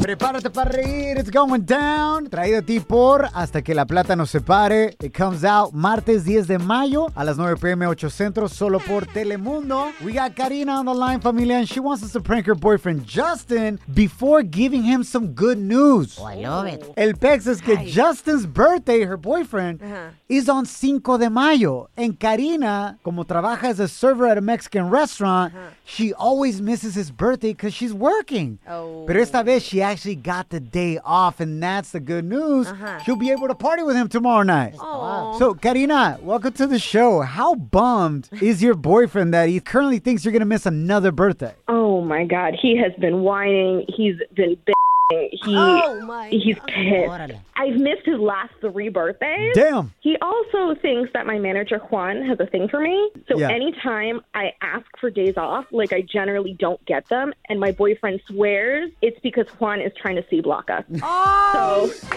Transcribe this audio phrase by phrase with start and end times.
[0.00, 1.16] Prepárate para reír.
[1.16, 2.28] It's going down.
[2.28, 4.96] Traído a ti por Hasta que la plata nos separe.
[5.00, 9.06] It comes out martes 10 de mayo a las 9 pm 8 centro solo por
[9.06, 9.92] Telemundo.
[10.04, 13.06] We got Karina on the line, familia, and she wants us to prank her boyfriend
[13.06, 16.18] Justin before giving him some good news.
[16.18, 16.84] Oh, I love it.
[16.96, 19.80] El pex es que Justin's birthday, her boyfriend,
[20.28, 21.88] is on Cinco de Mayo.
[21.96, 27.10] And Karina, como trabaja as a server at a Mexican restaurant, she always misses his
[27.10, 28.58] birthday because she's working.
[28.68, 29.04] Oh.
[29.06, 32.66] Pero esta vez she actually got the day off, and that's the good news.
[32.66, 32.98] Uh-huh.
[33.00, 34.74] She'll be able to party with him tomorrow night.
[34.80, 35.38] Oh.
[35.38, 37.20] So, Karina, welcome to the show.
[37.20, 41.54] How bummed is your boyfriend that he currently thinks you're going to miss another birthday?
[41.68, 43.86] Oh my God, he has been whining.
[43.88, 44.72] He's been bitching.
[45.10, 46.66] He Oh, my he's God.
[46.68, 47.10] pissed.
[47.10, 47.38] Órale.
[47.56, 49.54] I've missed his last three birthdays.
[49.54, 49.92] Damn.
[50.00, 53.10] He also thinks that my manager Juan has a thing for me.
[53.28, 53.50] So Yeah.
[53.50, 58.20] anytime I ask for days off, like I generally don't get them, and my boyfriend
[58.28, 60.84] swears it's because Juan is trying to C block us.
[61.02, 62.08] Oh, so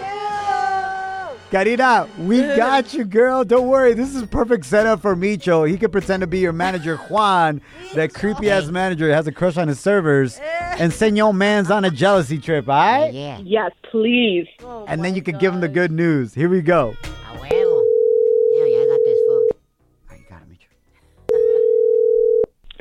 [1.52, 3.44] Karina, we got you, girl.
[3.46, 3.94] Don't worry.
[3.94, 5.70] This is a perfect setup for Micho.
[5.70, 7.62] He could pretend to be your manager, Juan,
[7.94, 10.38] that creepy ass manager has a crush on his servers,
[10.80, 13.14] and send your man's on a jealousy trip, all right?
[13.14, 13.40] Yeah.
[13.44, 14.48] yes, please.
[14.88, 16.34] And then you could give him the good news.
[16.34, 16.96] Here we go.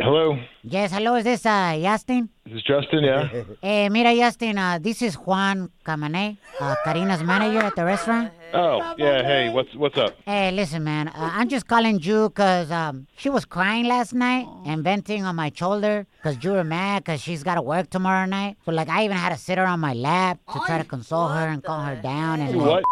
[0.06, 2.28] Hello, Yes, hello, is this uh, Justin?
[2.44, 3.03] this is Justin.
[3.03, 3.27] Yeah.
[3.62, 8.31] Eh, mira, Justin, uh, this is Juan Camané, uh, Karina's manager at the restaurant.
[8.55, 9.25] Oh, yeah.
[9.25, 10.15] Hey, what's what's up?
[10.25, 14.47] Hey, listen, man, uh, I'm just calling you 'cause um, she was crying last night
[14.65, 18.27] and venting on my shoulder 'cause you were mad 'cause she's got to work tomorrow
[18.27, 18.55] night.
[18.65, 21.27] So, like, I even had to sit her on my lap to try to console
[21.37, 22.41] her and calm her down.
[22.43, 22.84] And What?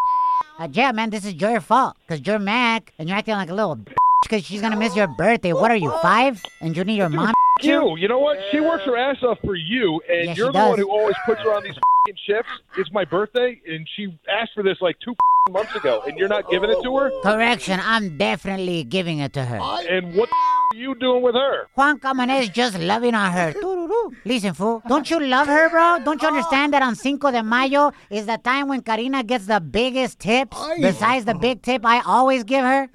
[0.59, 3.55] Uh, yeah, man, this is your fault 'cause you're mad and you're acting like a
[3.55, 3.79] little
[4.25, 5.53] because she's gonna miss your birthday.
[5.53, 6.43] What are you, five?
[6.61, 7.33] And you need your mom?
[7.63, 7.97] You.
[7.97, 8.37] You know what?
[8.51, 10.69] She works her ass off for you, and Yeah, you're the does.
[10.71, 11.77] one who always puts her on these
[12.07, 12.51] fing shifts.
[12.77, 15.13] It's my birthday, and she asked for this like two
[15.47, 17.11] fing months ago, and you're not giving it to her.
[17.23, 19.59] Correction, I'm definitely giving it to her.
[19.89, 21.69] And what are you doing with her?
[21.77, 23.55] Juan Camanes just loving on her.
[24.25, 26.01] Listen, fool, don't you love her, bro?
[26.05, 29.61] Don't you understand that on Cinco de Mayo is the time when Karina gets the
[29.61, 30.57] biggest tips?
[30.81, 32.89] Besides the big tip I always give her?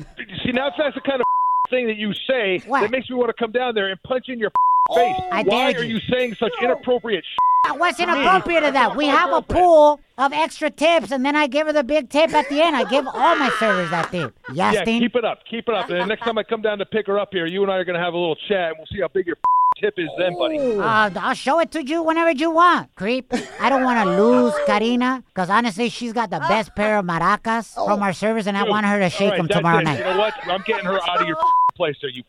[0.50, 1.28] See, now that's the kind of
[1.70, 2.82] thing that you say What?
[2.82, 4.50] that makes me want to come down there and punch in your
[4.96, 5.16] face.
[5.32, 5.96] I Why are you.
[5.96, 7.24] you saying such inappropriate?
[7.68, 8.96] Uh, What's inappropriate of that?
[8.96, 12.34] We have a pool of extra tips, and then I give her the big tip
[12.34, 12.74] at the end.
[12.74, 14.34] I give all my servers that tip.
[14.54, 15.00] Yeah, Justin?
[15.02, 15.90] keep it up, keep it up.
[15.90, 17.76] And the next time I come down to pick her up here, you and I
[17.76, 19.36] are going to have a little chat, and we'll see how big your
[19.80, 20.58] tip is then, buddy.
[20.60, 23.32] Uh, I'll show it to you whenever you want, creep.
[23.60, 27.74] I don't want to lose Karina, because honestly, she's got the best pair of maracas
[27.74, 29.84] from our service, and I want her to shake All right, them tomorrow it.
[29.86, 30.00] night.
[30.00, 30.34] You know what?
[30.48, 31.38] I'm getting her out of your
[31.76, 32.24] place, there, you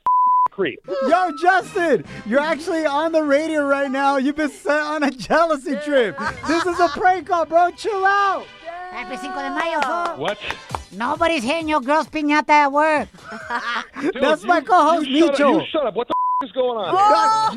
[0.51, 0.81] creep.
[1.09, 4.17] Yo, Justin, you're actually on the radio right now.
[4.17, 6.19] You've been sent on a jealousy trip.
[6.47, 7.71] This is a prank call, bro.
[7.71, 8.47] Chill out.
[8.91, 10.23] Happy Cinco de Mayo, fool.
[10.23, 10.39] What?
[10.93, 13.09] Nobody's hitting your girl's piñata at work.
[14.01, 15.61] Dude, That's you- my co-host, you shut up- Micho.
[15.61, 15.95] You shut up.
[15.95, 16.95] What the is going on?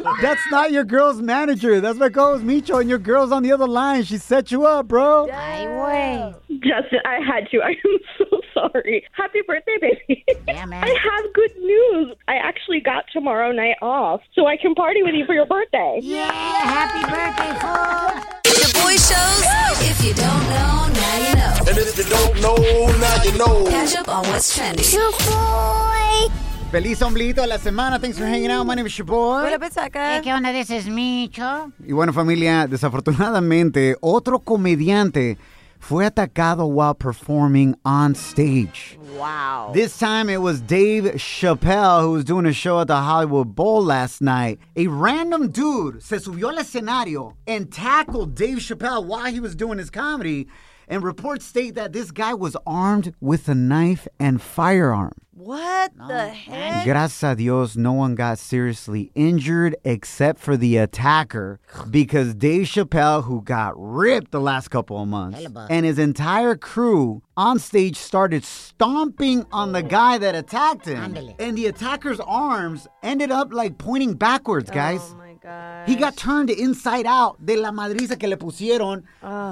[0.03, 1.79] That- that's not your girl's manager.
[1.79, 4.03] That's my co-host Micho, and your girl's on the other line.
[4.03, 5.29] She set you up, bro.
[5.31, 6.35] Ay, güey.
[6.59, 7.61] Justin, I had to.
[7.63, 9.05] I am so sorry.
[9.13, 10.25] Happy birthday, baby.
[10.47, 10.83] Yeah, man.
[10.83, 12.15] I have good news.
[12.27, 15.99] I actually got tomorrow night off, so I can party with you for your birthday.
[16.03, 18.21] Yeah, happy birthday, fool.
[18.51, 19.43] Shoboy Shows.
[19.89, 21.69] If you don't know, now you know.
[21.69, 22.55] And if you don't know,
[22.99, 23.65] now you know.
[23.69, 24.83] Catch up on what's trending.
[26.73, 27.99] Feliz ombliguito de la semana.
[27.99, 28.65] Thanks for hanging out.
[28.65, 29.43] My name is your boy.
[29.43, 30.51] Hey, eh, ¿Qué onda?
[30.51, 31.71] This is Micho.
[31.85, 35.37] Y bueno, familia, desafortunadamente, otro comediante
[35.77, 38.97] fue atacado while performing on stage.
[39.15, 39.69] Wow.
[39.71, 43.83] This time it was Dave Chappelle who was doing a show at the Hollywood Bowl
[43.83, 44.57] last night.
[44.75, 49.77] A random dude se subió al escenario and tackled Dave Chappelle while he was doing
[49.77, 50.47] his comedy.
[50.87, 55.13] And reports state that this guy was armed with a knife and firearm.
[55.35, 56.85] What the heck?
[56.85, 61.59] Gracias a Dios, no one got seriously injured except for the attacker
[61.89, 65.65] because Dave Chappelle, who got ripped the last couple of months, Helaba.
[65.71, 71.15] and his entire crew on stage started stomping on the guy that attacked him.
[71.15, 71.35] Ándale.
[71.39, 75.01] And the attacker's arms ended up like pointing backwards, guys.
[75.01, 75.89] Oh my god.
[75.89, 79.03] He got turned inside out de la madriza que le pusieron.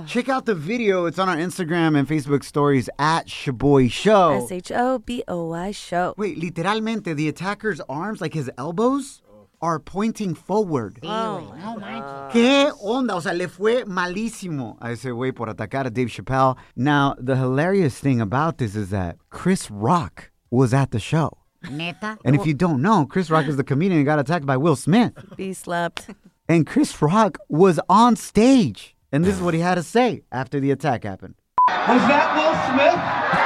[0.08, 1.06] Check out the video.
[1.06, 4.44] It's on our Instagram and Facebook stories at Shoboy Show.
[4.44, 6.14] S H O B O Y show.
[6.18, 9.22] Wait, literalmente, the attacker's arms, like his elbows,
[9.62, 11.00] are pointing forward.
[11.02, 11.58] Sí, güey.
[11.60, 12.34] No manches.
[12.34, 13.16] ¿Qué onda?
[13.16, 16.58] O sea, le fue malísimo a ese güey por atacar a Dave Chappelle.
[16.76, 21.38] Now, the hilarious thing about this is that Chris Rock was at the show.
[21.70, 22.18] Neta.
[22.26, 24.76] And if you don't know, Chris Rock is the comedian who got attacked by Will
[24.76, 25.14] Smith.
[25.36, 26.08] Be slapped.
[26.48, 28.96] And Chris Rock was on stage.
[29.12, 31.36] And this is what he had to say after the attack happened.
[31.70, 33.02] Was that Will Smith?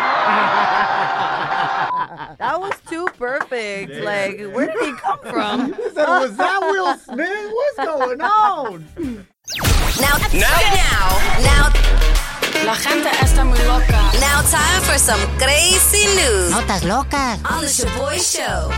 [2.38, 3.94] That was too perfect.
[4.04, 5.74] Like, where did he come from?
[5.78, 7.52] He said, was that Will Smith?
[7.54, 8.86] What's going on?
[10.02, 12.15] Now, now, now, now,
[12.64, 14.12] La gente está muy loca.
[14.20, 17.40] now, time for some crazy news Notas locas.
[17.46, 18.72] on the Shoboy Show.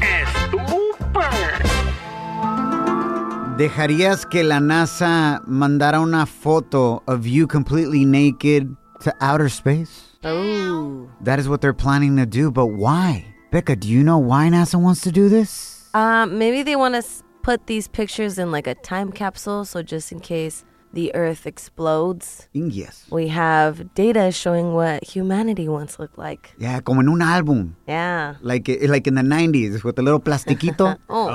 [3.57, 10.17] ¿Dejarías que la NASA mandara una foto of you completely naked to outer space?
[10.23, 11.09] Oh.
[11.21, 13.25] That is what they're planning to do, but why?
[13.51, 15.89] Becca, do you know why NASA wants to do this?
[15.95, 17.03] Um, maybe they want to
[17.41, 20.63] put these pictures in like a time capsule, so just in case
[20.97, 23.05] the Earth explodes, Yes.
[23.11, 26.43] we have data showing what humanity once looked like.
[26.57, 27.75] Yeah, como en un álbum.
[27.87, 28.35] Yeah.
[28.41, 30.97] Like, eh, like in the 90s with the little plastiquito.
[31.09, 31.29] Oh,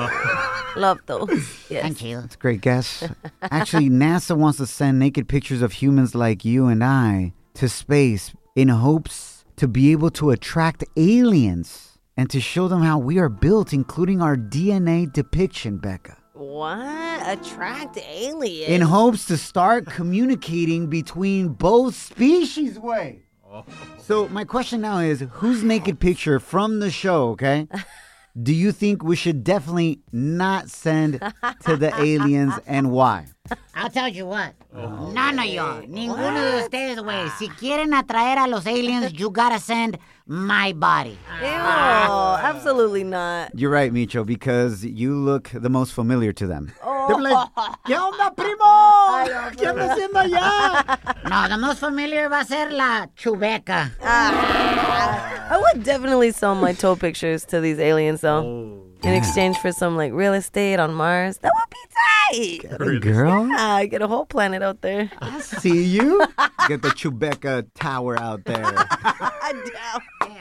[0.77, 1.31] love those.
[1.71, 1.83] Yes.
[1.83, 2.21] Thank you.
[2.21, 3.05] That's a great guess.
[3.41, 8.33] Actually, NASA wants to send naked pictures of humans like you and I to space
[8.57, 13.29] in hopes to be able to attract aliens and to show them how we are
[13.29, 16.17] built, including our DNA depiction, Becca.
[16.43, 17.23] What?
[17.25, 18.69] Attract aliens?
[18.69, 23.21] In hopes to start communicating between both species, way.
[23.49, 23.65] Oh.
[24.01, 27.69] So, my question now is whose naked picture from the show, okay?
[28.43, 31.21] Do you think we should definitely not send
[31.65, 33.27] to the aliens and why?
[33.75, 34.55] I'll tell you what.
[34.75, 35.11] Oh.
[35.13, 35.83] None of y'all.
[35.83, 37.27] Ninguno de ustedes, güey.
[37.27, 37.37] Ah.
[37.39, 41.19] Si quieren atraer a los aliens, you gotta send my body.
[41.41, 43.51] Ew, absolutely not.
[43.55, 46.73] You're right, Micho, because you look the most familiar to them.
[46.83, 47.09] Oh.
[47.09, 47.49] They're like,
[47.87, 49.53] ¿qué onda, primo?
[49.57, 51.29] ¿Qué anda haciendo allá?
[51.29, 53.91] No, the most familiar va a ser la chubeca.
[54.03, 55.49] Ah.
[55.51, 58.45] I would definitely sell my toe pictures to these aliens, though.
[58.45, 58.82] Oh.
[59.05, 61.39] In exchange for some like real estate on Mars.
[61.39, 62.83] That would be tight.
[62.83, 65.11] Hey, girl, Ah, get a whole planet out there.
[65.21, 66.25] I see you.
[66.69, 68.63] Get the Chewbacca tower out there.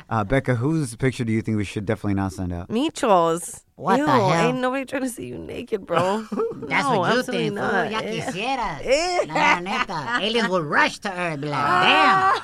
[0.10, 2.68] Uh, Becca, whose picture do you think we should definitely not send out?
[2.68, 3.64] Michos.
[3.76, 4.34] What Ew, the hell?
[4.50, 6.26] Ain't nobody trying to see you naked, bro.
[6.32, 7.72] That's no, what you absolutely think, fool.
[7.72, 7.92] not.
[7.92, 8.22] Ya Eh.
[8.22, 9.28] quisieras.
[9.30, 10.18] La neta.
[10.22, 11.40] Aliens will rush to Earth.
[11.42, 12.42] Be like, damn.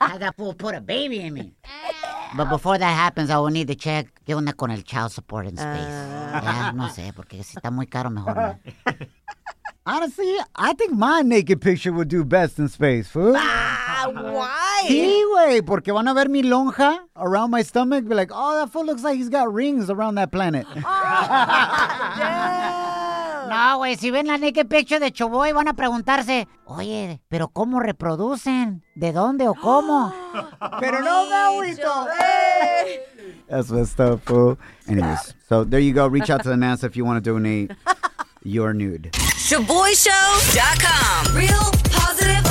[0.00, 1.54] How that fool put a baby in me.
[2.36, 5.46] But before that happens, I will need to check qué onda con el child support
[5.46, 6.42] in space.
[6.42, 8.58] Ya, no sé, porque si está muy caro, mejor no.
[9.86, 13.34] Honestly, I think my naked picture would do best in space, fool.
[13.36, 14.88] Ah, why?
[14.88, 18.04] Sí, güey, porque van a ver mi lonja around my stomach.
[18.08, 20.66] Be like, oh, that fool looks like he's got rings around that planet.
[23.46, 27.78] No, güey, si ven la naked picture de Choboy van a preguntarse, oye, pero ¿cómo
[27.78, 28.82] reproducen?
[28.94, 30.12] ¿De dónde o cómo?
[30.80, 32.06] Pero no me agüito.
[33.48, 34.58] That's messed up, fool.
[34.88, 36.06] Anyways, so there you go.
[36.06, 37.72] Reach out to the NASA if you want to donate
[38.42, 39.10] your nude.
[39.12, 41.36] ShoboyShow.com.
[41.36, 42.44] Real positive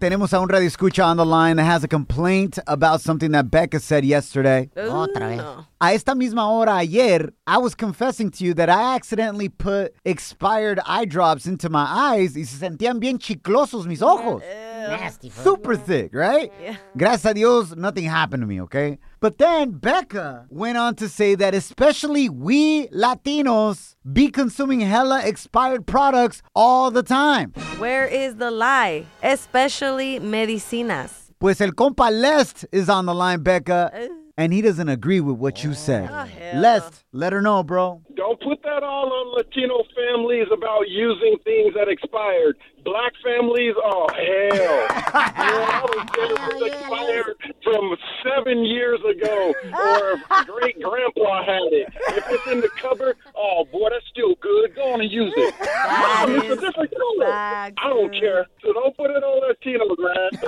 [0.00, 3.50] Tenemos a un radio escucha on the line that has a complaint about something that
[3.50, 4.70] Becca said yesterday.
[4.76, 5.40] Otra vez.
[5.80, 10.78] A esta misma hora ayer, I was confessing to you that I accidentally put expired
[10.86, 14.40] eye drops into my eyes y se sentían bien chiclosos mis ojos.
[14.44, 14.67] Eh.
[14.86, 15.28] Nasty.
[15.30, 15.44] fool.
[15.44, 16.52] super thick, right?
[16.62, 16.76] Yeah.
[16.96, 18.98] Gracias a Dios, nothing happened to me, okay?
[19.20, 25.86] But then Becca went on to say that especially we Latinos be consuming hella expired
[25.86, 27.52] products all the time.
[27.78, 29.06] Where is the lie?
[29.22, 31.32] Especially medicinas.
[31.40, 34.08] Pues el compa Lest is on the line, Becca, uh,
[34.38, 36.08] and he doesn't agree with what you said.
[36.54, 38.00] Lest, let her know, bro.
[38.14, 42.56] Don't put that all on Latino families about using things that expired.
[42.84, 44.86] Black families, oh hell!
[44.88, 51.88] Man, I don't care if expired from seven years ago or great grandpa had it.
[52.10, 54.74] If it's in the cupboard, oh boy, that's still good.
[54.76, 55.54] Go on and use it.
[55.58, 57.32] it's a different color.
[57.32, 58.46] I don't care.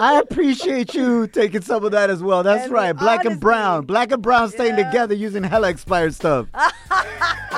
[0.00, 2.42] I appreciate you taking some of that as well.
[2.42, 2.92] That's right.
[2.92, 3.84] Black and brown.
[3.84, 6.46] Black and brown staying together using hella expired stuff.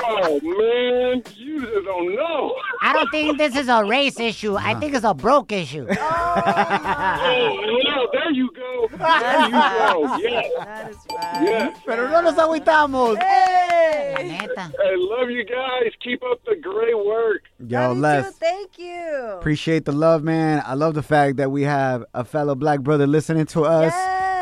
[0.05, 2.55] Oh man, you just don't know.
[2.83, 4.57] I don't think this is a race issue.
[4.57, 5.87] I think it's a broke issue.
[5.89, 8.87] Oh, oh yeah, there you go.
[8.97, 10.17] There you go.
[10.23, 10.51] Yes.
[10.59, 11.43] That is right.
[11.43, 11.77] Yes.
[11.85, 13.15] Pero no nos agüitamos.
[13.15, 14.71] La neta.
[14.77, 15.91] I love you guys.
[16.03, 17.43] Keep up the great work.
[17.65, 18.29] Yo, Les.
[18.37, 19.37] Thank you.
[19.39, 20.61] Appreciate the love, man.
[20.65, 23.93] I love the fact that we have a fellow black brother listening to us.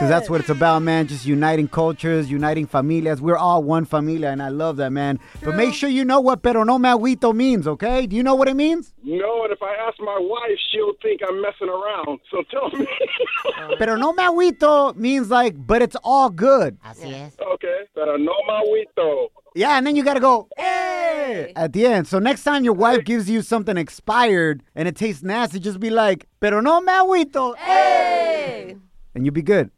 [0.02, 1.06] Because that's what it's about, man.
[1.06, 3.22] Just uniting cultures, uniting familias.
[3.22, 5.20] We're all one familia, and I love that, man.
[5.44, 8.08] But make sure you know what pero no me agüito means, okay?
[8.08, 8.96] Do you know what it means?
[9.04, 12.20] No, and if I ask my wife, she'll think I'm messing around.
[12.32, 12.88] So tell me.
[13.78, 16.80] Pero no me agüito means like, but it's all good.
[16.84, 17.36] Así es.
[17.54, 19.28] okay, pero no me agüito.
[19.54, 22.08] Yeah, and then you gotta go, eh, hey, at the end.
[22.08, 25.92] So next time your wife gives you something expired and it tastes nasty, just be
[25.92, 28.78] like, pero no me agüito, Hey.
[29.14, 29.70] and you'll be good.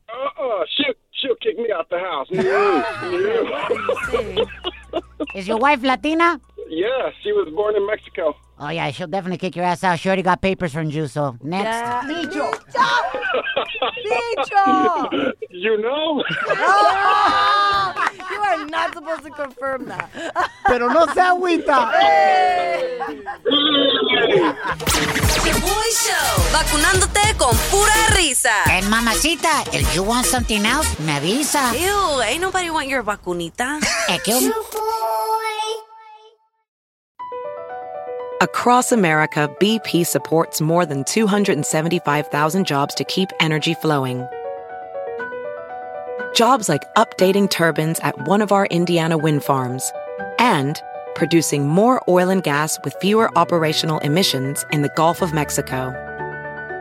[0.75, 2.27] She'll, she'll kick me out the house.
[2.31, 2.41] No,
[4.35, 4.45] no.
[5.35, 6.39] Is your wife Latina?
[6.69, 8.35] yeah, she was born in Mexico.
[8.59, 9.99] Oh, yeah, she'll definitely kick your ass out.
[9.99, 11.65] She already got papers from you, so next.
[11.65, 12.01] Yeah.
[12.05, 12.53] Micho.
[14.05, 15.33] Micho.
[15.53, 16.23] You know?
[18.31, 20.09] you are not supposed to confirm that.
[20.65, 21.91] Pero no se agüita.
[25.43, 26.41] The Boy Show.
[26.51, 27.93] Vacunándote con pura
[28.43, 28.67] risa.
[28.69, 31.73] And mamacita, if you want something else, me avisa.
[31.79, 33.79] Ew, ain't nobody want your vacunita.
[34.09, 34.51] Es que un-
[38.41, 44.27] Across America, BP supports more than 275,000 jobs to keep energy flowing.
[46.35, 49.93] Jobs like updating turbines at one of our Indiana wind farms
[50.39, 50.81] and
[51.15, 55.93] producing more oil and gas with fewer operational emissions in the Gulf of Mexico.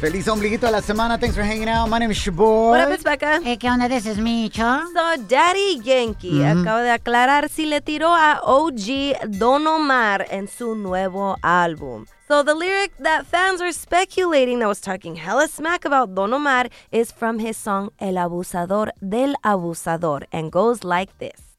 [0.00, 1.18] Feliz ombliguito de la semana.
[1.18, 1.88] Thanks for hanging out.
[1.88, 2.70] My name is your boy.
[2.70, 3.40] What up, it's Becca.
[3.42, 3.88] Hey, ¿qué onda?
[3.88, 4.84] This is me, Cho.
[4.94, 10.76] So, Daddy Yankee acaba de aclarar si le tiró a OG Don Omar en su
[10.76, 12.06] nuevo álbum.
[12.28, 16.68] So, the lyric that fans are speculating that was talking hella smack about Don Omar
[16.92, 21.56] is from his song El Abusador del Abusador and goes like this.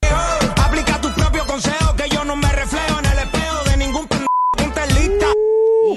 [0.55, 1.88] Aplica tu propio consejo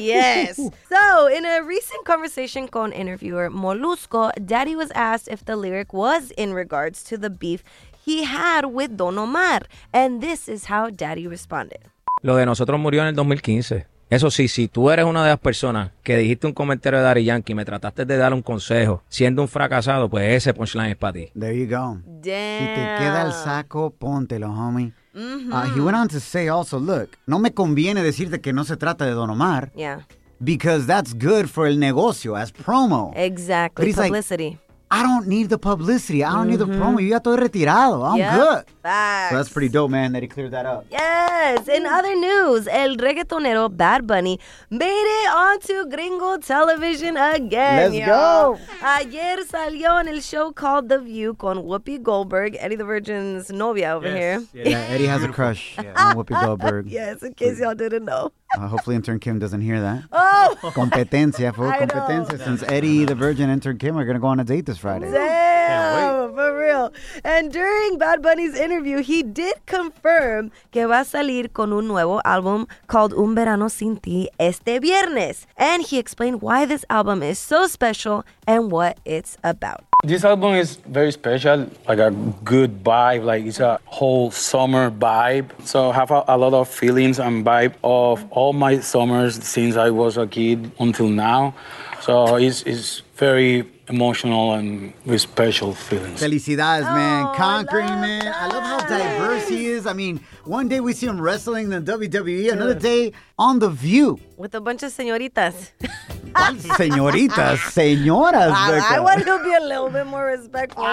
[0.03, 0.57] Yes.
[0.57, 6.33] So, in a recent conversation con interviewer Molusco, Daddy was asked if the lyric was
[6.37, 7.63] in regards to the beef
[8.05, 9.63] he had with Don Omar.
[9.93, 11.81] And this is how Daddy responded.
[12.23, 13.87] Lo de nosotros murió en el 2015.
[14.13, 17.25] Eso sí, si tú eres una de las personas que dijiste un comentario de Daddy
[17.25, 20.97] Yankee y me trataste de dar un consejo siendo un fracasado, pues ese punchline es
[20.97, 21.31] para ti.
[21.33, 21.97] There you go.
[22.23, 24.93] Si te queda el saco, póntelo, homie.
[25.15, 28.77] Uh, he went on to say also, look, no me conviene decirte que no se
[28.77, 30.01] trata de Don Omar Yeah.
[30.43, 33.13] because that's good for el negocio as promo.
[33.13, 33.87] But Exactly.
[33.87, 34.59] he's like, Publicity.
[34.93, 36.23] I don't need the publicity.
[36.23, 36.83] I don't need the mm-hmm.
[36.83, 37.01] promo.
[37.01, 38.05] Yo ya estoy retirado.
[38.05, 38.35] I'm Yep.
[38.37, 38.65] good.
[38.83, 39.31] Facts.
[39.31, 40.85] So that's pretty dope, man, that he cleared that up.
[40.91, 41.67] Yes.
[41.67, 47.93] In other news, el reggaetonero Bad Bunny made it onto Gringo television again.
[47.93, 48.55] Let's y'all.
[48.55, 48.59] go.
[48.83, 53.95] Ayer salió en el show called The View con Whoopi Goldberg, Eddie the Virgin's novia
[53.95, 54.43] over here.
[54.53, 56.87] Yeah, Eddie has a crush on Whoopi Goldberg.
[56.87, 58.31] Yes, in case y'all didn't know.
[58.59, 60.05] Uh, hopefully, intern Kim doesn't hear that.
[60.65, 61.67] Oh, Competencia, fool.
[61.67, 61.87] I know.
[61.87, 62.45] Competencia.
[62.45, 64.77] Since Eddie, the Virgin, and intern Kim are going to go on a date this
[64.79, 65.11] Friday.
[65.11, 66.93] Damn, for real.
[67.25, 72.21] And during Bad Bunny's interview, he did confirm que va a salir con un nuevo
[72.25, 75.47] álbum called Un Verano Sin Ti este viernes.
[75.57, 79.85] And he explained why this album is so special and what it's about.
[80.05, 82.11] This album is very special, like a
[82.43, 85.53] good vibe, like it's a whole summer vibe.
[85.65, 89.77] So I have a, a lot of feelings and vibe of all my summers since
[89.77, 91.55] I was a kid until now.
[92.01, 96.21] So it's, it's very emotional and with special feelings.
[96.21, 97.33] Felicidades, man.
[97.37, 98.27] Conquering, man.
[98.27, 99.87] I love how diverse he is.
[99.87, 103.71] I mean, one day we see him wrestling in the WWE, another day on The
[103.71, 104.19] View.
[104.37, 105.71] With a bunch of señoritas.
[106.33, 108.53] Señoritas, señoras.
[108.53, 109.03] I, I Becca.
[109.03, 110.85] want to be a little bit more respectful.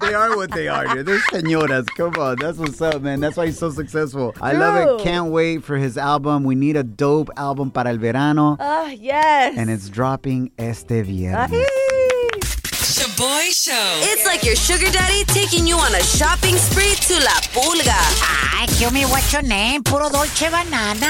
[0.00, 1.06] They are what they are, dude.
[1.06, 1.86] They're señoras.
[1.96, 2.36] Come on.
[2.38, 3.20] That's what's up, man.
[3.20, 4.34] That's why he's so successful.
[4.40, 5.04] I love it.
[5.04, 6.44] Can't wait for his album.
[6.44, 8.56] We need a dope album para el verano.
[8.60, 9.56] Ah, yes.
[9.56, 11.50] And it's dropping este viernes.
[12.98, 14.00] Shaboy Show.
[14.02, 17.98] It's like your sugar daddy taking you on a shopping spree to La Pulga.
[18.54, 19.82] Ay, kill me what's your name?
[19.82, 21.06] Puro Dolce Banana.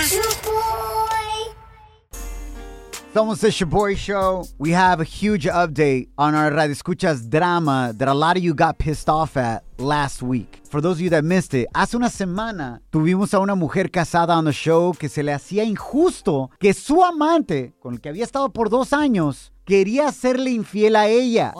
[3.14, 4.44] Somos the Shaboy Show.
[4.58, 8.54] We have a huge update on our Radio Escuchas drama that a lot of you
[8.54, 10.60] got pissed off at last week.
[10.70, 14.36] For those of you that missed it, hace una semana tuvimos a una mujer casada
[14.36, 18.22] on the show que se le hacía injusto que su amante, con el que había
[18.22, 21.52] estado por dos años, quería hacerle infiel a ella.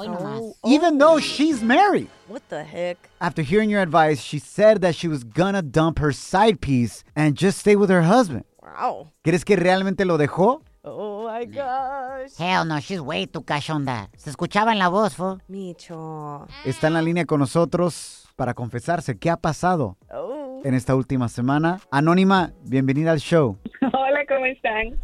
[0.64, 2.08] Even though she's married.
[2.26, 2.96] What the heck?
[3.20, 7.36] After hearing your advice, she said that she was gonna dump her side piece and
[7.36, 8.44] just stay with her husband.
[8.62, 9.12] Wow.
[9.22, 10.62] ¿Crees que realmente lo dejó?
[10.84, 12.32] Oh my gosh.
[12.38, 14.08] Hell no, she's way too cachonda.
[14.16, 15.38] Se escuchaba en la voz, fo.
[15.48, 16.46] Micho.
[16.64, 20.62] Está en la línea con nosotros para confesarse qué ha pasado Oh.
[20.64, 21.80] en esta última semana.
[21.90, 23.58] Anónima, bienvenida al show.
[23.82, 24.98] Hola, ¿cómo están?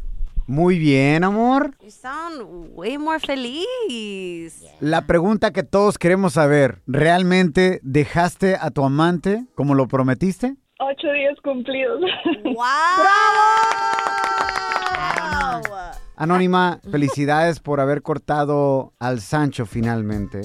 [0.46, 1.74] Muy bien, amor.
[1.80, 4.62] You sound way more feliz.
[4.78, 10.56] La pregunta que todos queremos saber, ¿realmente dejaste a tu amante como lo prometiste?
[10.80, 12.02] Ocho días cumplidos.
[16.16, 20.42] Anónima, felicidades por haber cortado al Sancho finalmente.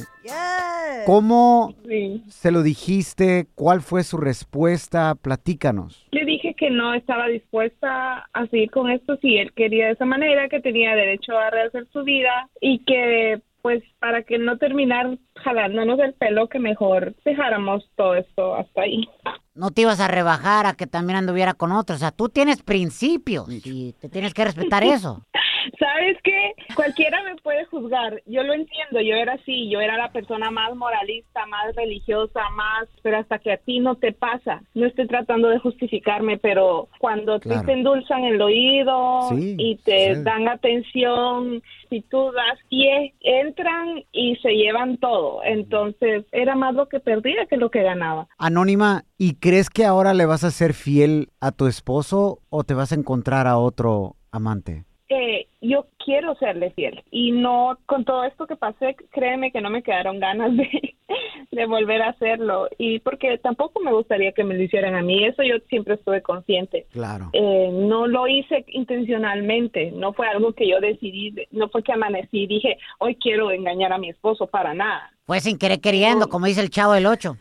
[1.10, 2.22] ¿Cómo Sí.
[2.28, 3.48] se lo dijiste?
[3.56, 5.15] ¿Cuál fue su respuesta?
[5.19, 6.06] Platícanos.
[6.12, 10.06] Le dije que no estaba dispuesta a seguir con esto si él quería de esa
[10.06, 15.17] manera, que tenía derecho a rehacer su vida y que pues para que no terminar
[15.43, 19.10] jalándonos el pelo que mejor dejáramos todo esto hasta ahí.
[19.56, 21.95] No te ibas a rebajar a que también anduviera con otro.
[21.95, 25.26] O sea, tú tienes principios y te tienes que respetar eso.
[25.80, 26.54] ¿Sabes qué?
[26.76, 28.22] Cualquiera me puede juzgar.
[28.26, 29.02] Yo lo entiendo.
[29.02, 29.69] Yo era así.
[29.69, 32.88] Yo era la persona más moralista, más religiosa, más.
[33.04, 34.62] Pero hasta que a ti no te pasa.
[34.74, 37.65] No estoy tratando de justificarme, pero cuando Claro.
[37.65, 40.24] te endulzan el oído Sí, y te sí.
[40.24, 45.41] dan atención, si tú das pie, entran y se llevan todo.
[45.43, 48.28] Entonces era más lo que perdía que lo que ganaba.
[48.38, 52.74] Anónima, ¿y crees que ahora le vas a ser fiel a tu esposo o te
[52.74, 54.86] vas a encontrar a otro amante?
[55.10, 59.69] que yo quiero serle fiel y no con todo esto que pasé, créeme que no
[59.69, 60.95] me quedaron ganas de,
[61.52, 65.26] de volver a hacerlo y porque tampoco me gustaría que me lo hicieran a mí,
[65.26, 66.86] eso yo siempre estuve consciente.
[66.91, 67.30] Claro.
[67.34, 72.43] Eh, no lo hice intencionalmente, no fue algo que yo decidí, no fue que amanecí
[72.43, 75.12] y dije, hoy quiero engañar a mi esposo para nada.
[75.26, 77.36] Fue sin querer queriendo, como dice el chavo del 8.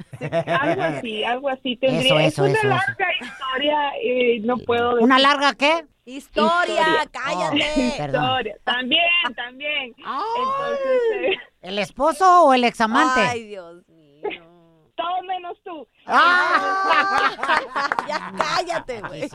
[0.61, 2.01] Algo así, algo así tendría.
[2.01, 2.69] Eso, eso, es una eso, eso.
[2.69, 5.85] larga historia, eh, no puedo ¿Una decir- larga qué?
[6.05, 7.93] Historia, cállate.
[7.99, 8.08] Perdón.
[8.13, 9.03] Historia, también,
[9.37, 9.95] también.
[9.97, 13.21] Entonces, eh, ¿El esposo o el examante?
[13.21, 14.29] Ay, Dios mío.
[14.97, 15.87] todo menos tú.
[16.07, 16.21] ya
[18.37, 19.29] cállate, güey.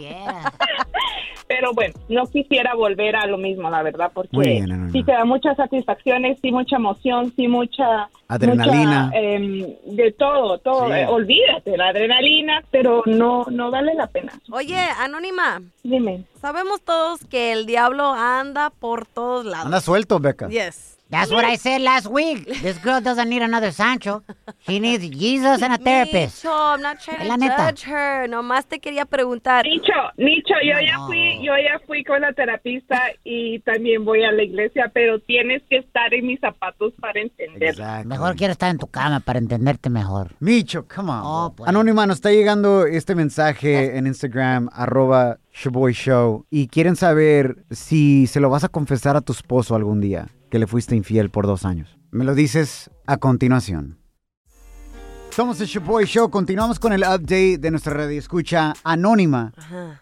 [1.48, 5.26] Pero bueno, no quisiera volver a lo mismo, la verdad, porque bien, sí te da
[5.26, 8.10] muchas satisfacciones, sí mucha emoción, sí mucha...
[8.34, 9.06] Adrenalina.
[9.06, 10.88] mucha, em, de todo, todo.
[10.88, 10.94] Sí.
[10.94, 14.34] Eh, olvídate, la adrenalina, pero no, no vale la pena.
[14.52, 15.62] Oye, Anónima.
[15.84, 16.26] Dime.
[16.42, 19.66] Sabemos todos que el diablo anda por todos lados.
[19.66, 20.50] Anda suelto, Beca.
[20.50, 20.98] Yes.
[21.14, 22.46] That's what I said last week.
[22.62, 24.24] This girl doesn't need another Sancho.
[24.68, 26.44] She needs Jesus and a therapist.
[26.44, 28.28] Nicho, I'm not trying to judge her.
[28.28, 29.64] Nomás te quería preguntar.
[29.66, 34.32] Nicho, Nicho, yo ya fui, yo ya fui con la terapista y también voy a
[34.32, 37.76] la iglesia, pero tienes que estar en mis zapatos para entender.
[38.06, 40.32] Mejor quiero estar en tu cama para entenderte mejor.
[40.40, 41.22] Micho, come on.
[41.24, 41.70] Oh, pues.
[41.70, 48.26] Anónima, nos está llegando este mensaje en Instagram, arroba Shaboy Show, y quieren saber si
[48.26, 51.48] se lo vas a confesar a tu esposo algún día, que le fuiste infiel por
[51.48, 51.98] dos años.
[52.12, 53.98] Me lo dices a continuación.
[55.32, 59.52] Somos el Shaboy Show, continuamos con el update de nuestra radio escucha Anónima,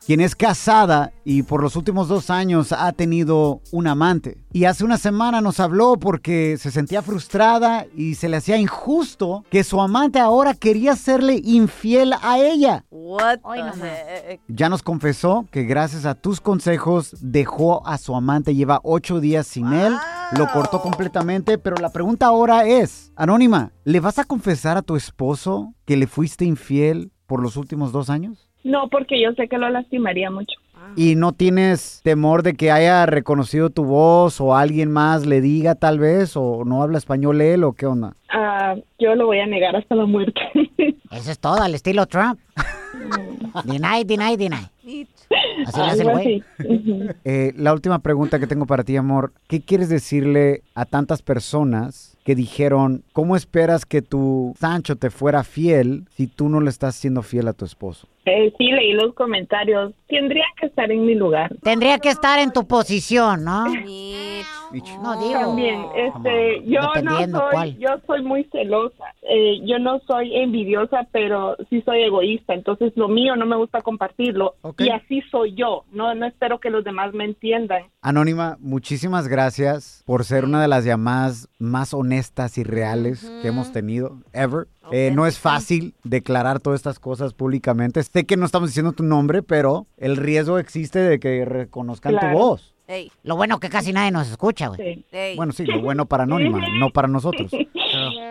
[0.05, 4.40] quien es casada y por los últimos dos años ha tenido un amante.
[4.53, 9.45] Y hace una semana nos habló porque se sentía frustrada y se le hacía injusto
[9.49, 12.83] que su amante ahora quería serle infiel a ella.
[12.89, 13.39] What
[13.79, 14.41] the heck?
[14.49, 19.47] Ya nos confesó que gracias a tus consejos dejó a su amante, lleva ocho días
[19.47, 19.93] sin él,
[20.37, 24.97] lo cortó completamente, pero la pregunta ahora es, Anónima, ¿le vas a confesar a tu
[24.97, 28.49] esposo que le fuiste infiel por los últimos dos años?
[28.65, 30.55] No, porque yo sé que lo lastimaría mucho.
[30.95, 35.75] ¿Y no tienes temor de que haya reconocido tu voz o alguien más le diga
[35.75, 38.13] tal vez o no habla español él o qué onda?
[38.29, 40.41] Ah, yo lo voy a negar hasta la muerte.
[41.11, 42.39] Eso es todo, al estilo Trump.
[43.65, 44.69] deny, deny, deny.
[45.65, 46.43] Así le hace el güey.
[47.23, 49.33] Eh, la última pregunta que tengo para ti, amor.
[49.47, 55.43] ¿Qué quieres decirle a tantas personas que dijeron, ¿cómo esperas que tu Sancho te fuera
[55.43, 58.07] fiel si tú no le estás siendo fiel a tu esposo?
[58.25, 59.93] Eh, sí, leí los comentarios.
[60.07, 61.55] Tendría que estar en mi lugar.
[61.63, 63.65] Tendría que estar en tu posición, ¿no?
[65.01, 65.39] No digo.
[65.39, 67.77] También, este, yo no soy, cuál.
[67.77, 69.03] yo soy muy celosa.
[69.23, 72.53] Eh, yo no soy envidiosa, pero sí soy egoísta.
[72.53, 74.55] Entonces, lo mío no me gusta compartirlo.
[74.77, 75.83] Y así soy yo.
[75.91, 77.83] No, no espero que los demás me entiendan.
[78.01, 83.71] Anónima, muchísimas gracias por ser una de las llamadas más honestas y reales que hemos
[83.71, 84.67] tenido ever.
[84.91, 88.01] Eh, no es fácil declarar todas estas cosas públicamente.
[88.03, 92.31] Sé que no estamos diciendo tu nombre, pero el riesgo existe de que reconozcan Claro.
[92.31, 92.75] tu voz.
[93.23, 95.05] Lo bueno que casi nadie nos escucha, güey.
[95.35, 97.51] Bueno, sí, lo bueno para Anónima, no para nosotros.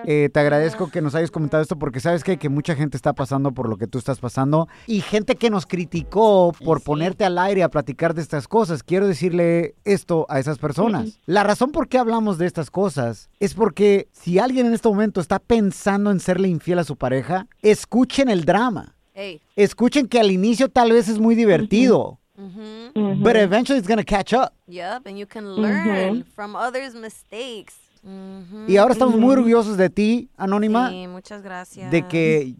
[0.06, 3.12] Eh, te agradezco que nos hayas comentado esto porque sabes que, que mucha gente está
[3.12, 7.36] pasando por lo que tú estás pasando y gente que nos criticó por ponerte al
[7.36, 8.82] aire a platicar de estas cosas.
[8.82, 11.20] Quiero decirle esto a esas personas.
[11.26, 15.20] La razón por qué hablamos de estas cosas es porque si alguien en este momento
[15.20, 18.96] está pensando en serle infiel a su pareja, escuchen el drama.
[19.12, 19.42] Hey.
[19.56, 23.22] Escuchen que al inicio tal vez es muy divertido, Mhm.
[23.22, 24.52] but eventually it's gonna catch up.
[24.66, 27.74] Yep, and you can learn from others' mistakes.
[28.02, 28.66] Mhm.
[28.68, 30.88] Y ahora estamos muy orgullosos de ti, Anónima.
[30.90, 31.90] Sí, muchas gracias.
[31.90, 32.54] de que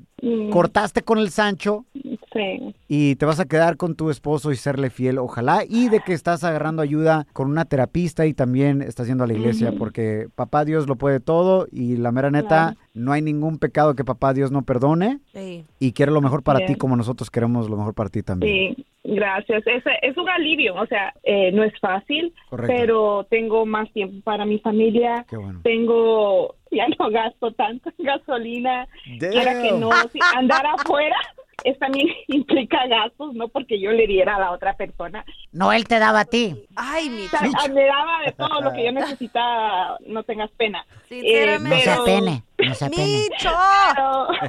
[0.53, 1.85] cortaste con el Sancho
[2.33, 2.75] Sí.
[2.89, 6.13] y te vas a quedar con tu esposo y serle fiel, ojalá, y de que
[6.13, 10.65] estás agarrando ayuda con una terapista y también estás yendo a la iglesia, porque papá
[10.65, 12.77] Dios lo puede todo y la mera neta, Claro.
[12.95, 15.65] no hay ningún pecado que papá Dios no perdone Sí.
[15.81, 16.73] y quiere lo mejor para Bien.
[16.73, 18.75] ti como nosotros queremos lo mejor para ti también.
[18.77, 19.67] Sí, gracias.
[19.67, 22.75] Es, es un alivio, o sea, eh, no es fácil, Correcto.
[22.77, 25.25] pero tengo más tiempo para mi familia.
[25.29, 25.61] Qué bueno.
[25.65, 28.87] Tengo, ya no gasto tanto en gasolina.
[29.19, 29.91] Quiera que no,
[30.37, 31.17] andar afuera
[31.63, 35.25] es también implica gastos, no porque yo le diera a la otra persona.
[35.53, 36.57] No, él te daba a ti.
[36.77, 40.87] Ay, mi O sea, me daba de todo lo que yo necesitaba, no tengas pena.
[41.11, 43.29] Eh, No se pero- apene, no se apene.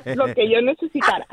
[0.06, 1.26] pero lo que yo necesitara.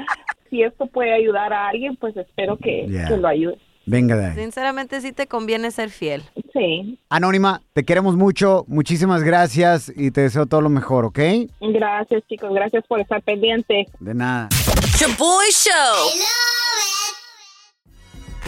[0.50, 3.06] Si esto puede ayudar a alguien, pues espero que, Yeah.
[3.08, 3.58] que lo ayude.
[3.88, 4.34] Venga de ahí.
[4.34, 6.22] Sinceramente sí te conviene ser fiel.
[6.52, 6.98] Sí.
[7.08, 11.18] Anónima, te queremos mucho, muchísimas gracias y te deseo todo lo mejor, ¿ok?
[11.60, 12.52] Gracias, chicos.
[12.52, 13.86] Gracias por estar pendiente.
[14.00, 14.48] De nada.
[14.96, 16.57] Shaboy Show.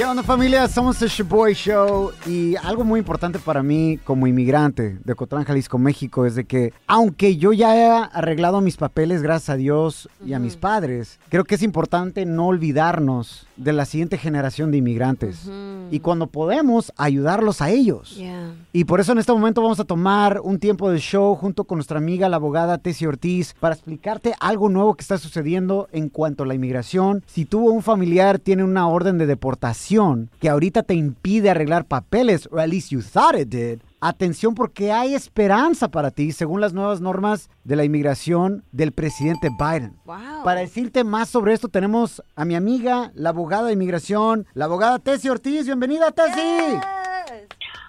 [0.01, 0.67] ¿Qué onda familia?
[0.67, 5.77] Somos el Shaboy Show y algo muy importante para mí como inmigrante de Cotlán, Jalisco,
[5.77, 10.33] México es de que aunque yo ya he arreglado mis papeles gracias a Dios y
[10.33, 15.51] a mis padres, creo que es importante no olvidarnos de la siguiente generación de inmigrantes
[15.91, 18.17] y cuando podemos ayudarlos a ellos.
[18.17, 18.55] Yeah.
[18.73, 21.77] Y por eso en este momento vamos a tomar un tiempo de show junto con
[21.77, 26.45] nuestra amiga la abogada Tessie Ortiz para explicarte algo nuevo que está sucediendo en cuanto
[26.45, 27.23] a la inmigración.
[27.27, 29.89] Si tú o un familiar tiene una orden de deportación
[30.38, 34.92] que ahorita te impide arreglar papeles, or at least you thought it did, atención porque
[34.92, 39.96] hay esperanza para ti según las nuevas normas de la inmigración del presidente Biden.
[40.44, 45.00] Para decirte más sobre esto tenemos a mi amiga, la abogada de inmigración, la abogada
[45.00, 45.66] Tessie Ortiz.
[45.66, 46.79] Bienvenida, Tessie.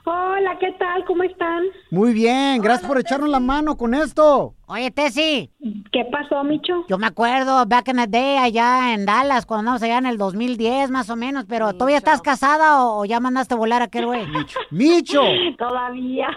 [0.04, 1.06] Hola, ¿qué tal?
[1.06, 1.66] ¿Cómo están?
[1.92, 4.56] Muy bien, gracias por echarnos la mano con esto.
[4.74, 5.52] Oye, Tessy.
[5.92, 6.86] ¿Qué pasó, Micho?
[6.88, 10.18] Yo me acuerdo, back in the day, allá en Dallas, cuando andamos allá en el
[10.18, 14.06] 2010 más o menos, pero ¿todavía estás casada o, o ya mandaste volar a aquel
[14.06, 14.26] güey?
[14.70, 15.24] ¡Micho!
[15.58, 16.30] Todavía.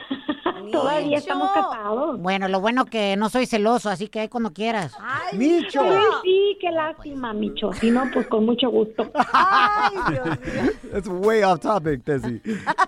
[0.73, 2.21] Todavía estamos casados.
[2.21, 4.97] Bueno, lo bueno que no soy celoso, así que ahí cuando quieras.
[5.33, 5.83] ¡Micho!
[5.83, 7.73] Ay, sí, qué lástima, Micho.
[7.75, 9.11] Si no, pues con mucho gusto.
[10.97, 12.41] It's way off topic, Tessy.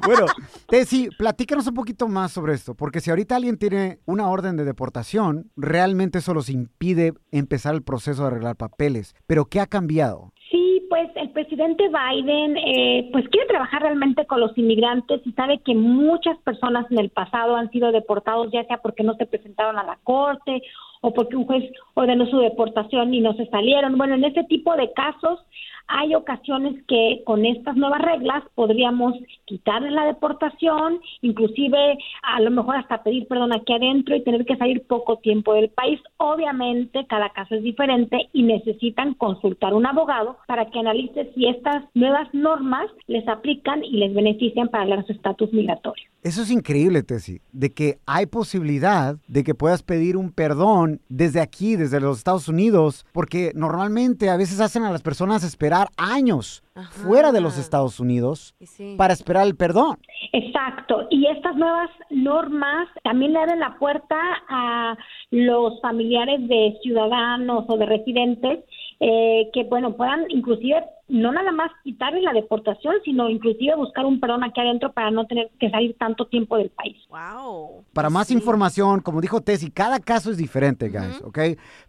[0.04, 0.26] Bueno,
[0.68, 4.64] Tessy, platícanos un poquito más sobre esto, porque si ahorita alguien tiene una orden de
[4.64, 9.14] deportación, realmente eso los impide empezar el proceso de arreglar papeles.
[9.26, 10.32] Pero ¿qué ha cambiado?
[10.50, 15.60] Sí, pues el presidente Biden eh, pues quiere trabajar realmente con los inmigrantes y sabe
[15.64, 19.78] que muchas personas en el pasado han sido deportados ya sea porque no se presentaron
[19.78, 20.62] a la corte
[21.00, 23.98] o porque un juez ordenó su deportación y no se salieron.
[23.98, 25.40] Bueno, en este tipo de casos
[25.88, 32.76] hay ocasiones que con estas nuevas reglas podríamos quitarles la deportación, inclusive a lo mejor
[32.76, 36.00] hasta pedir perdón aquí adentro y tener que salir poco tiempo del país.
[36.16, 41.84] Obviamente cada caso es diferente y necesitan consultar un abogado para que analice si estas
[41.94, 46.04] nuevas normas les aplican y les benefician para su estatus migratorio.
[46.22, 51.40] Eso es increíble, Tessy, de que hay posibilidad de que puedas pedir un perdón desde
[51.40, 56.62] aquí, desde los Estados Unidos, porque normalmente a veces hacen a las personas esperar años
[56.90, 58.54] fuera de los Estados Unidos
[58.96, 59.98] para esperar el perdón.
[60.32, 61.06] Exacto.
[61.10, 64.16] Y estas nuevas normas también le abren la puerta
[64.48, 64.96] a
[65.30, 68.64] los familiares de ciudadanos o de residentes
[69.00, 74.18] eh, que, bueno, puedan inclusive no nada más quitarle la deportación, sino inclusive buscar un
[74.18, 76.96] perdón aquí adentro para no tener que salir tanto tiempo del país.
[77.08, 77.84] Wow.
[77.92, 81.38] Para más información, como dijo Tessy, cada caso es diferente, guys, ¿ok?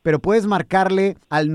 [0.03, 1.51] Pero puedes marcarle al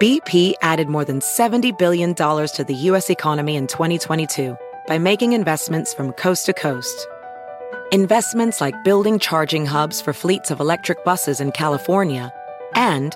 [0.02, 3.12] BP added more than $70 billion to the U.S.
[3.12, 4.58] economy in 2022
[4.88, 7.08] by making investments from coast to coast.
[7.92, 12.34] Investments like building charging hubs for fleets of electric buses in California
[12.74, 13.16] and